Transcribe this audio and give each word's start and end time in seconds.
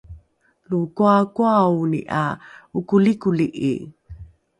lo 0.69 0.79
koakoaoni 0.97 1.99
’a 2.21 2.23
okolikoli’i 2.77 3.73